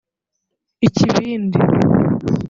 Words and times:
ikibindi 0.87 1.59